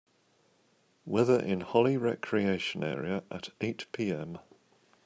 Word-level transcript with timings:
weather 1.05 1.39
in 1.39 1.61
Holly 1.61 1.95
Recreation 1.95 2.83
Area 2.83 3.23
at 3.29 3.49
eight 3.61 3.85
P.m 3.91 4.39